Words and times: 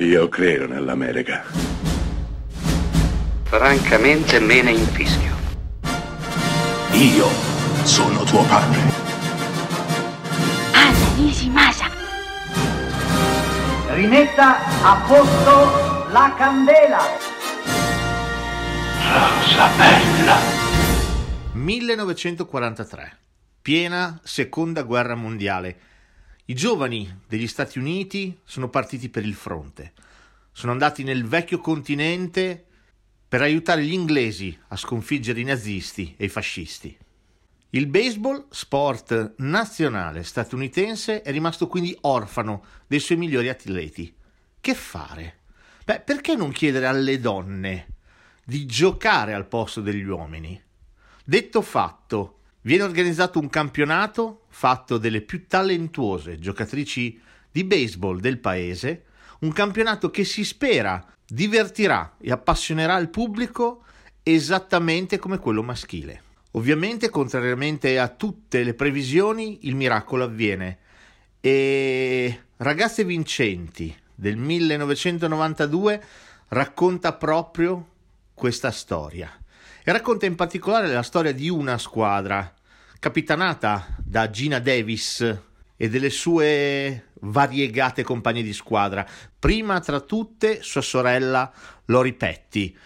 Io 0.00 0.28
credo 0.28 0.68
nell'America. 0.68 1.42
Francamente 3.42 4.38
me 4.38 4.62
ne 4.62 4.70
infischio. 4.70 5.34
Io 6.92 7.26
sono 7.82 8.22
tuo 8.22 8.44
padre. 8.44 8.78
Anna 10.72 11.14
Nishimasa. 11.16 11.90
Rimetta 13.88 14.58
a 14.84 15.04
posto 15.04 16.06
la 16.12 16.32
candela. 16.38 17.00
Rosa 19.02 19.68
bella. 19.76 20.36
1943, 21.54 23.18
piena 23.60 24.20
seconda 24.22 24.82
guerra 24.82 25.16
mondiale. 25.16 25.76
I 26.50 26.54
giovani 26.54 27.20
degli 27.28 27.46
Stati 27.46 27.78
Uniti 27.78 28.38
sono 28.42 28.70
partiti 28.70 29.10
per 29.10 29.22
il 29.22 29.34
fronte. 29.34 29.92
Sono 30.50 30.72
andati 30.72 31.02
nel 31.02 31.26
vecchio 31.26 31.58
continente 31.58 32.64
per 33.28 33.42
aiutare 33.42 33.84
gli 33.84 33.92
inglesi 33.92 34.58
a 34.68 34.76
sconfiggere 34.78 35.40
i 35.40 35.44
nazisti 35.44 36.14
e 36.16 36.24
i 36.24 36.28
fascisti. 36.30 36.96
Il 37.70 37.86
baseball, 37.86 38.46
sport 38.48 39.34
nazionale 39.40 40.22
statunitense, 40.22 41.20
è 41.20 41.30
rimasto 41.32 41.66
quindi 41.66 41.94
orfano 42.00 42.64
dei 42.86 42.98
suoi 42.98 43.18
migliori 43.18 43.50
atleti. 43.50 44.14
Che 44.58 44.74
fare? 44.74 45.40
Beh, 45.84 46.00
perché 46.00 46.34
non 46.34 46.50
chiedere 46.50 46.86
alle 46.86 47.20
donne 47.20 47.88
di 48.42 48.64
giocare 48.64 49.34
al 49.34 49.46
posto 49.46 49.82
degli 49.82 50.02
uomini? 50.02 50.58
Detto 51.22 51.60
fatto, 51.60 52.37
viene 52.68 52.82
organizzato 52.82 53.38
un 53.38 53.48
campionato 53.48 54.42
fatto 54.48 54.98
delle 54.98 55.22
più 55.22 55.46
talentuose 55.46 56.38
giocatrici 56.38 57.18
di 57.50 57.64
baseball 57.64 58.20
del 58.20 58.40
paese, 58.40 59.04
un 59.40 59.52
campionato 59.52 60.10
che 60.10 60.22
si 60.22 60.44
spera 60.44 61.02
divertirà 61.26 62.16
e 62.20 62.30
appassionerà 62.30 62.98
il 62.98 63.08
pubblico 63.08 63.84
esattamente 64.22 65.18
come 65.18 65.38
quello 65.38 65.62
maschile. 65.62 66.22
Ovviamente, 66.52 67.08
contrariamente 67.08 67.98
a 67.98 68.08
tutte 68.08 68.62
le 68.62 68.74
previsioni, 68.74 69.60
il 69.62 69.74
miracolo 69.74 70.24
avviene. 70.24 70.78
E 71.40 72.40
Ragazze 72.58 73.02
vincenti 73.02 73.96
del 74.14 74.36
1992 74.36 76.04
racconta 76.48 77.14
proprio 77.14 77.88
questa 78.34 78.70
storia. 78.70 79.32
E 79.82 79.90
racconta 79.90 80.26
in 80.26 80.34
particolare 80.34 80.88
la 80.88 81.02
storia 81.02 81.32
di 81.32 81.48
una 81.48 81.78
squadra 81.78 82.56
capitanata 82.98 83.96
da 83.98 84.28
Gina 84.30 84.58
Davis 84.58 85.38
e 85.76 85.88
delle 85.88 86.10
sue 86.10 87.10
variegate 87.20 88.02
compagne 88.02 88.42
di 88.42 88.52
squadra, 88.52 89.06
prima 89.38 89.80
tra 89.80 90.00
tutte 90.00 90.62
sua 90.62 90.80
sorella 90.80 91.52
Lori 91.86 92.12
Petty, 92.14 92.76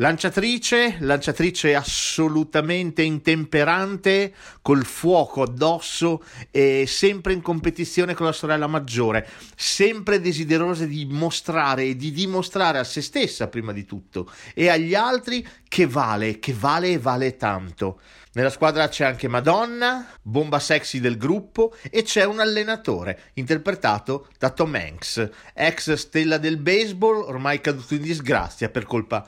Lanciatrice, 0.00 0.96
lanciatrice 1.00 1.74
assolutamente 1.74 3.02
intemperante, 3.02 4.32
col 4.62 4.86
fuoco 4.86 5.42
addosso 5.42 6.24
e 6.50 6.86
sempre 6.88 7.34
in 7.34 7.42
competizione 7.42 8.14
con 8.14 8.24
la 8.24 8.32
sorella 8.32 8.66
maggiore, 8.66 9.28
sempre 9.54 10.18
desiderosa 10.18 10.86
di 10.86 11.04
mostrare 11.04 11.84
e 11.84 11.96
di 11.96 12.12
dimostrare 12.12 12.78
a 12.78 12.84
se 12.84 13.02
stessa 13.02 13.48
prima 13.48 13.72
di 13.72 13.84
tutto 13.84 14.32
e 14.54 14.70
agli 14.70 14.94
altri 14.94 15.46
che 15.68 15.86
vale, 15.86 16.38
che 16.38 16.54
vale 16.54 16.92
e 16.92 16.98
vale 16.98 17.36
tanto. 17.36 18.00
Nella 18.32 18.48
squadra 18.48 18.88
c'è 18.88 19.04
anche 19.04 19.28
Madonna, 19.28 20.06
bomba 20.22 20.60
sexy 20.60 20.98
del 21.00 21.18
gruppo, 21.18 21.74
e 21.90 22.04
c'è 22.04 22.24
un 22.24 22.40
allenatore, 22.40 23.32
interpretato 23.34 24.28
da 24.38 24.48
Tom 24.48 24.74
Hanks, 24.76 25.28
ex 25.52 25.92
stella 25.92 26.38
del 26.38 26.56
baseball, 26.56 27.20
ormai 27.20 27.60
caduto 27.60 27.92
in 27.92 28.02
disgrazia 28.02 28.70
per 28.70 28.84
colpa 28.84 29.26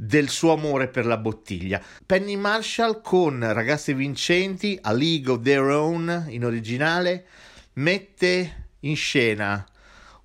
del 0.00 0.28
suo 0.28 0.52
amore 0.52 0.86
per 0.86 1.06
la 1.06 1.16
bottiglia. 1.16 1.82
Penny 2.06 2.36
Marshall 2.36 3.00
con 3.02 3.40
Ragazze 3.52 3.94
Vincenti, 3.94 4.78
A 4.80 4.92
League 4.92 5.32
of 5.32 5.42
Their 5.42 5.62
Own 5.62 6.26
in 6.28 6.44
originale, 6.44 7.26
mette 7.74 8.66
in 8.80 8.94
scena 8.94 9.66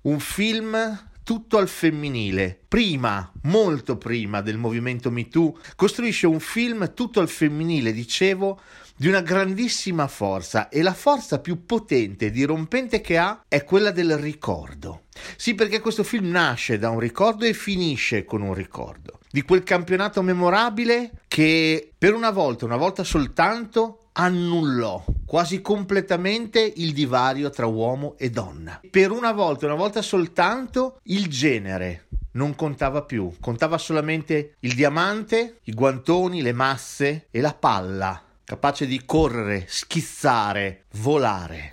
un 0.02 0.20
film 0.20 1.10
tutto 1.24 1.58
al 1.58 1.66
femminile. 1.66 2.56
Prima, 2.68 3.32
molto 3.42 3.96
prima 3.96 4.42
del 4.42 4.58
movimento 4.58 5.10
MeToo, 5.10 5.58
costruisce 5.74 6.28
un 6.28 6.38
film 6.38 6.94
tutto 6.94 7.18
al 7.18 7.28
femminile, 7.28 7.92
dicevo, 7.92 8.60
di 8.96 9.08
una 9.08 9.22
grandissima 9.22 10.06
forza 10.06 10.68
e 10.68 10.82
la 10.82 10.94
forza 10.94 11.40
più 11.40 11.66
potente 11.66 12.26
e 12.26 12.30
dirompente 12.30 13.00
che 13.00 13.18
ha 13.18 13.42
è 13.48 13.64
quella 13.64 13.90
del 13.90 14.16
ricordo. 14.18 15.06
Sì, 15.36 15.56
perché 15.56 15.80
questo 15.80 16.04
film 16.04 16.30
nasce 16.30 16.78
da 16.78 16.90
un 16.90 17.00
ricordo 17.00 17.44
e 17.44 17.54
finisce 17.54 18.24
con 18.24 18.42
un 18.42 18.54
ricordo 18.54 19.18
di 19.34 19.42
quel 19.42 19.64
campionato 19.64 20.22
memorabile 20.22 21.10
che 21.26 21.90
per 21.98 22.14
una 22.14 22.30
volta, 22.30 22.66
una 22.66 22.76
volta 22.76 23.02
soltanto, 23.02 24.10
annullò 24.12 25.04
quasi 25.26 25.60
completamente 25.60 26.60
il 26.76 26.92
divario 26.92 27.50
tra 27.50 27.66
uomo 27.66 28.14
e 28.16 28.30
donna. 28.30 28.80
Per 28.88 29.10
una 29.10 29.32
volta, 29.32 29.66
una 29.66 29.74
volta 29.74 30.02
soltanto, 30.02 31.00
il 31.06 31.26
genere 31.26 32.06
non 32.34 32.54
contava 32.54 33.02
più, 33.02 33.32
contava 33.40 33.76
solamente 33.76 34.54
il 34.60 34.74
diamante, 34.76 35.58
i 35.64 35.72
guantoni, 35.72 36.40
le 36.40 36.52
masse 36.52 37.26
e 37.32 37.40
la 37.40 37.54
palla 37.54 38.22
capace 38.44 38.86
di 38.86 39.02
correre, 39.04 39.64
schizzare, 39.66 40.84
volare. 40.92 41.72